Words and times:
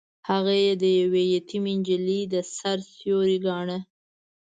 هغه 0.29 0.53
يې 0.65 0.73
د 0.81 0.83
يوې 0.99 1.23
يتيمې 1.35 1.73
نجلۍ 1.79 2.21
د 2.33 2.35
سر 2.55 2.77
سيوری 2.93 3.37
ګاڼه. 3.45 3.77